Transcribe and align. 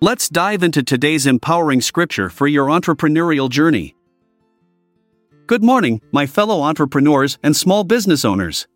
Let's 0.00 0.28
dive 0.28 0.62
into 0.62 0.84
today's 0.84 1.26
empowering 1.26 1.80
scripture 1.80 2.30
for 2.30 2.46
your 2.46 2.68
entrepreneurial 2.68 3.50
journey. 3.50 3.96
Good 5.48 5.64
morning, 5.64 6.00
my 6.12 6.24
fellow 6.24 6.60
entrepreneurs 6.62 7.36
and 7.42 7.56
small 7.56 7.82
business 7.82 8.24
owners. 8.24 8.68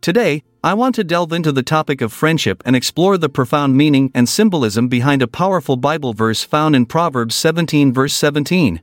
Today, 0.00 0.44
I 0.62 0.74
want 0.74 0.94
to 0.94 1.02
delve 1.02 1.32
into 1.32 1.50
the 1.50 1.64
topic 1.64 2.00
of 2.00 2.12
friendship 2.12 2.62
and 2.64 2.76
explore 2.76 3.18
the 3.18 3.28
profound 3.28 3.76
meaning 3.76 4.12
and 4.14 4.28
symbolism 4.28 4.86
behind 4.86 5.22
a 5.22 5.26
powerful 5.26 5.76
Bible 5.76 6.12
verse 6.12 6.44
found 6.44 6.76
in 6.76 6.86
Proverbs 6.86 7.34
17, 7.34 7.92
verse 7.92 8.14
17. 8.14 8.80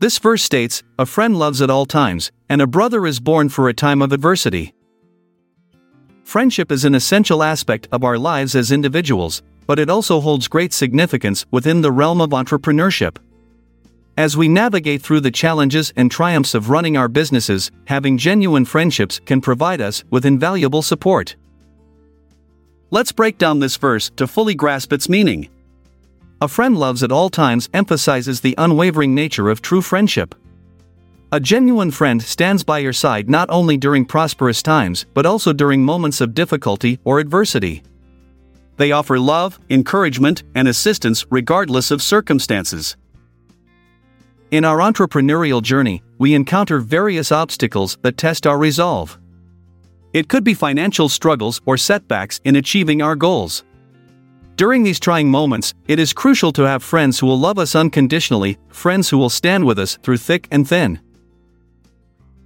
This 0.00 0.18
verse 0.18 0.42
states, 0.42 0.82
A 0.98 1.04
friend 1.04 1.38
loves 1.38 1.60
at 1.60 1.68
all 1.68 1.84
times, 1.84 2.32
and 2.48 2.62
a 2.62 2.66
brother 2.66 3.06
is 3.06 3.20
born 3.20 3.50
for 3.50 3.68
a 3.68 3.74
time 3.74 4.00
of 4.00 4.12
adversity. 4.12 4.72
Friendship 6.24 6.72
is 6.72 6.86
an 6.86 6.94
essential 6.94 7.42
aspect 7.42 7.86
of 7.92 8.02
our 8.02 8.16
lives 8.16 8.56
as 8.56 8.72
individuals, 8.72 9.42
but 9.66 9.78
it 9.78 9.90
also 9.90 10.20
holds 10.20 10.48
great 10.48 10.72
significance 10.72 11.46
within 11.50 11.80
the 11.80 11.92
realm 11.92 12.20
of 12.20 12.30
entrepreneurship. 12.30 13.16
As 14.16 14.36
we 14.36 14.46
navigate 14.46 15.02
through 15.02 15.20
the 15.20 15.30
challenges 15.30 15.92
and 15.96 16.10
triumphs 16.10 16.54
of 16.54 16.70
running 16.70 16.96
our 16.96 17.08
businesses, 17.08 17.72
having 17.86 18.16
genuine 18.16 18.64
friendships 18.64 19.20
can 19.26 19.40
provide 19.40 19.80
us 19.80 20.04
with 20.10 20.24
invaluable 20.24 20.82
support. 20.82 21.34
Let's 22.90 23.10
break 23.10 23.38
down 23.38 23.58
this 23.58 23.76
verse 23.76 24.10
to 24.16 24.28
fully 24.28 24.54
grasp 24.54 24.92
its 24.92 25.08
meaning. 25.08 25.48
A 26.40 26.46
friend 26.46 26.76
loves 26.76 27.02
at 27.02 27.10
all 27.10 27.28
times 27.28 27.68
emphasizes 27.74 28.40
the 28.40 28.54
unwavering 28.56 29.14
nature 29.14 29.48
of 29.48 29.62
true 29.62 29.82
friendship. 29.82 30.34
A 31.32 31.40
genuine 31.40 31.90
friend 31.90 32.22
stands 32.22 32.62
by 32.62 32.78
your 32.78 32.92
side 32.92 33.28
not 33.28 33.50
only 33.50 33.76
during 33.76 34.04
prosperous 34.04 34.62
times 34.62 35.06
but 35.12 35.26
also 35.26 35.52
during 35.52 35.84
moments 35.84 36.20
of 36.20 36.34
difficulty 36.34 37.00
or 37.02 37.18
adversity. 37.18 37.82
They 38.76 38.92
offer 38.92 39.18
love, 39.18 39.58
encouragement, 39.70 40.42
and 40.54 40.66
assistance 40.68 41.24
regardless 41.30 41.90
of 41.90 42.02
circumstances. 42.02 42.96
In 44.50 44.64
our 44.64 44.78
entrepreneurial 44.78 45.62
journey, 45.62 46.02
we 46.18 46.34
encounter 46.34 46.78
various 46.78 47.32
obstacles 47.32 47.98
that 48.02 48.16
test 48.16 48.46
our 48.46 48.58
resolve. 48.58 49.18
It 50.12 50.28
could 50.28 50.44
be 50.44 50.54
financial 50.54 51.08
struggles 51.08 51.60
or 51.66 51.76
setbacks 51.76 52.40
in 52.44 52.56
achieving 52.56 53.02
our 53.02 53.16
goals. 53.16 53.64
During 54.56 54.84
these 54.84 55.00
trying 55.00 55.28
moments, 55.28 55.74
it 55.88 55.98
is 55.98 56.12
crucial 56.12 56.52
to 56.52 56.62
have 56.62 56.84
friends 56.84 57.18
who 57.18 57.26
will 57.26 57.38
love 57.38 57.58
us 57.58 57.74
unconditionally, 57.74 58.56
friends 58.68 59.08
who 59.08 59.18
will 59.18 59.30
stand 59.30 59.64
with 59.64 59.78
us 59.78 59.98
through 60.04 60.18
thick 60.18 60.46
and 60.52 60.68
thin. 60.68 61.00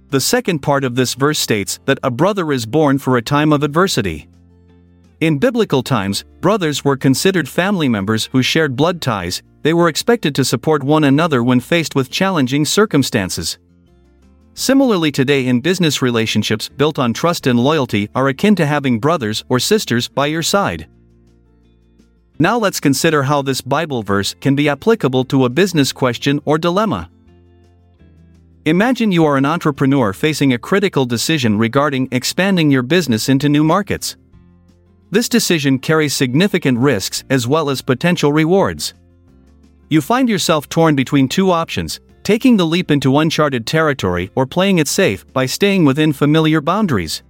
The 0.09 0.19
second 0.19 0.59
part 0.59 0.83
of 0.83 0.95
this 0.95 1.13
verse 1.13 1.37
states 1.37 1.79
that 1.85 1.99
a 2.01 2.09
brother 2.09 2.51
is 2.51 2.65
born 2.65 2.97
for 2.97 3.15
a 3.15 3.21
time 3.21 3.53
of 3.53 3.61
adversity. 3.61 4.27
In 5.21 5.37
biblical 5.37 5.83
times, 5.83 6.23
brothers 6.39 6.85
were 6.85 6.95
considered 6.95 7.49
family 7.49 7.89
members 7.89 8.29
who 8.31 8.41
shared 8.41 8.77
blood 8.77 9.01
ties, 9.01 9.43
they 9.63 9.73
were 9.73 9.89
expected 9.89 10.33
to 10.35 10.45
support 10.45 10.81
one 10.81 11.03
another 11.03 11.43
when 11.43 11.59
faced 11.59 11.93
with 11.93 12.09
challenging 12.09 12.63
circumstances. 12.63 13.57
Similarly, 14.53 15.11
today 15.11 15.47
in 15.47 15.59
business 15.59 16.01
relationships 16.01 16.69
built 16.69 16.97
on 16.97 17.13
trust 17.13 17.47
and 17.47 17.59
loyalty 17.59 18.07
are 18.15 18.29
akin 18.29 18.55
to 18.55 18.65
having 18.65 18.97
brothers 18.97 19.43
or 19.49 19.59
sisters 19.59 20.07
by 20.07 20.27
your 20.27 20.41
side. 20.41 20.87
Now 22.39 22.57
let's 22.57 22.79
consider 22.79 23.23
how 23.23 23.41
this 23.41 23.59
Bible 23.59 24.03
verse 24.03 24.33
can 24.39 24.55
be 24.55 24.69
applicable 24.69 25.25
to 25.25 25.43
a 25.43 25.49
business 25.49 25.91
question 25.91 26.39
or 26.45 26.57
dilemma. 26.57 27.09
Imagine 28.63 29.11
you 29.11 29.25
are 29.25 29.35
an 29.35 29.45
entrepreneur 29.45 30.13
facing 30.13 30.53
a 30.53 30.57
critical 30.57 31.05
decision 31.05 31.57
regarding 31.57 32.07
expanding 32.13 32.71
your 32.71 32.83
business 32.83 33.27
into 33.27 33.49
new 33.49 33.65
markets. 33.65 34.15
This 35.11 35.29
decision 35.29 35.79
carries 35.79 36.13
significant 36.13 36.77
risks 36.77 37.23
as 37.29 37.47
well 37.47 37.69
as 37.69 37.81
potential 37.81 38.31
rewards. 38.31 38.93
You 39.89 40.01
find 40.01 40.29
yourself 40.29 40.69
torn 40.69 40.95
between 40.95 41.27
two 41.27 41.51
options 41.51 41.99
taking 42.29 42.57
the 42.57 42.65
leap 42.65 42.91
into 42.91 43.17
uncharted 43.17 43.65
territory 43.65 44.29
or 44.35 44.45
playing 44.45 44.77
it 44.77 44.87
safe 44.87 45.25
by 45.33 45.47
staying 45.47 45.83
within 45.83 46.13
familiar 46.13 46.61
boundaries. 46.61 47.23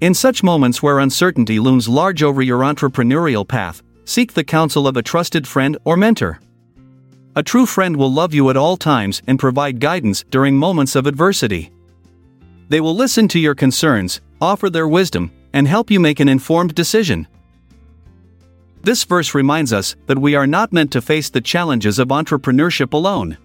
In 0.00 0.12
such 0.12 0.42
moments 0.42 0.82
where 0.82 0.98
uncertainty 0.98 1.60
looms 1.60 1.88
large 1.88 2.24
over 2.24 2.42
your 2.42 2.62
entrepreneurial 2.62 3.46
path, 3.46 3.80
seek 4.04 4.32
the 4.32 4.42
counsel 4.42 4.88
of 4.88 4.96
a 4.96 5.02
trusted 5.02 5.46
friend 5.46 5.78
or 5.84 5.96
mentor. 5.96 6.40
A 7.36 7.44
true 7.44 7.64
friend 7.64 7.96
will 7.96 8.12
love 8.12 8.34
you 8.34 8.50
at 8.50 8.56
all 8.56 8.76
times 8.76 9.22
and 9.28 9.38
provide 9.38 9.78
guidance 9.78 10.24
during 10.30 10.56
moments 10.56 10.96
of 10.96 11.06
adversity. 11.06 11.70
They 12.70 12.80
will 12.80 12.96
listen 12.96 13.28
to 13.28 13.38
your 13.38 13.54
concerns, 13.54 14.20
offer 14.40 14.68
their 14.68 14.88
wisdom, 14.88 15.30
and 15.54 15.66
help 15.66 15.90
you 15.90 15.98
make 15.98 16.20
an 16.20 16.28
informed 16.28 16.74
decision. 16.74 17.26
This 18.82 19.04
verse 19.04 19.34
reminds 19.34 19.72
us 19.72 19.96
that 20.06 20.18
we 20.18 20.34
are 20.34 20.46
not 20.46 20.74
meant 20.74 20.92
to 20.92 21.00
face 21.00 21.30
the 21.30 21.40
challenges 21.40 21.98
of 21.98 22.08
entrepreneurship 22.08 22.92
alone. 22.92 23.38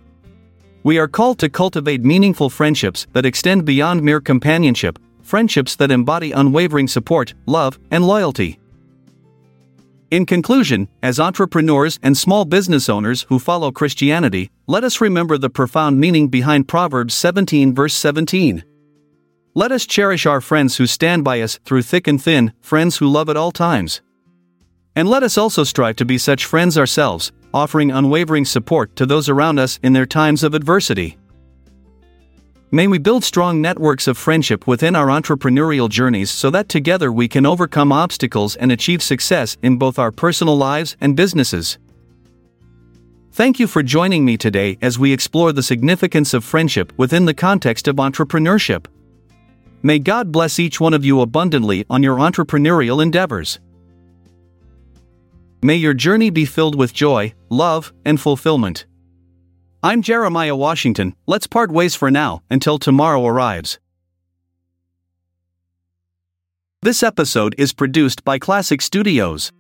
We 0.84 0.98
are 0.98 1.08
called 1.08 1.40
to 1.40 1.50
cultivate 1.50 2.04
meaningful 2.04 2.50
friendships 2.50 3.08
that 3.14 3.26
extend 3.26 3.64
beyond 3.64 4.02
mere 4.02 4.20
companionship, 4.20 5.00
friendships 5.22 5.78
that 5.78 5.92
embody 5.92 6.34
unwavering 6.34 6.90
support, 6.90 7.36
love, 7.46 7.80
and 7.92 8.06
loyalty. 8.06 8.60
In 10.12 10.26
conclusion, 10.26 10.88
as 11.04 11.20
entrepreneurs 11.20 12.00
and 12.02 12.18
small 12.18 12.44
business 12.44 12.90
owners 12.90 13.28
who 13.30 13.38
follow 13.38 13.72
Christianity, 13.72 14.50
let 14.66 14.84
us 14.84 15.00
remember 15.00 15.38
the 15.38 15.52
profound 15.52 16.00
meaning 16.00 16.28
behind 16.30 16.68
Proverbs 16.68 17.14
17, 17.14 17.76
verse 17.76 17.94
17. 17.94 18.64
Let 19.56 19.72
us 19.72 19.88
cherish 19.88 20.28
our 20.28 20.42
friends 20.42 20.78
who 20.78 20.86
stand 20.86 21.24
by 21.24 21.42
us 21.42 21.60
through 21.66 21.82
thick 21.82 22.08
and 22.08 22.22
thin, 22.22 22.54
friends 22.62 22.98
who 22.98 23.08
love 23.08 23.30
at 23.30 23.38
all 23.38 23.52
times. 23.52 24.02
And 24.96 25.10
let 25.10 25.24
us 25.24 25.40
also 25.40 25.64
strive 25.64 25.96
to 25.96 26.06
be 26.06 26.20
such 26.20 26.46
friends 26.46 26.78
ourselves, 26.78 27.32
offering 27.52 27.90
unwavering 27.90 28.46
support 28.46 28.96
to 28.96 29.08
those 29.08 29.28
around 29.28 29.58
us 29.58 29.80
in 29.82 29.94
their 29.94 30.06
times 30.06 30.44
of 30.44 30.54
adversity. 30.54 31.18
May 32.70 32.86
we 32.86 33.00
build 33.00 33.24
strong 33.24 33.60
networks 33.60 34.08
of 34.08 34.20
friendship 34.20 34.68
within 34.68 34.96
our 34.96 35.08
entrepreneurial 35.08 35.90
journeys 35.90 36.30
so 36.30 36.52
that 36.52 36.70
together 36.70 37.12
we 37.12 37.28
can 37.28 37.48
overcome 37.48 37.92
obstacles 37.92 38.56
and 38.56 38.72
achieve 38.72 39.02
success 39.02 39.58
in 39.64 39.78
both 39.78 39.98
our 39.98 40.12
personal 40.12 40.56
lives 40.58 40.96
and 41.02 41.16
businesses. 41.16 41.80
Thank 43.32 43.60
you 43.60 43.66
for 43.66 43.82
joining 43.82 44.26
me 44.26 44.38
today 44.38 44.78
as 44.80 45.00
we 45.00 45.12
explore 45.12 45.52
the 45.52 45.64
significance 45.64 46.36
of 46.36 46.44
friendship 46.44 46.94
within 46.98 47.26
the 47.26 47.34
context 47.34 47.88
of 47.88 47.96
entrepreneurship. 47.96 48.86
May 49.82 49.98
God 49.98 50.32
bless 50.32 50.60
each 50.60 50.82
one 50.82 50.94
of 50.94 51.06
you 51.06 51.22
abundantly 51.22 51.86
on 51.90 52.04
your 52.04 52.18
entrepreneurial 52.18 53.02
endeavors. 53.02 53.60
May 55.62 55.76
your 55.76 55.94
journey 55.94 56.30
be 56.30 56.46
filled 56.46 56.76
with 56.76 56.94
joy, 56.94 57.34
love, 57.50 57.94
and 58.04 58.20
fulfillment. 58.20 58.86
I'm 59.82 60.02
Jeremiah 60.02 60.56
Washington, 60.56 61.16
let's 61.28 61.48
part 61.48 61.72
ways 61.72 61.96
for 61.96 62.12
now 62.12 62.44
until 62.50 62.78
tomorrow 62.78 63.26
arrives. 63.26 63.80
This 66.82 67.02
episode 67.02 67.56
is 67.58 67.72
produced 67.72 68.26
by 68.26 68.38
Classic 68.38 68.82
Studios. 68.82 69.54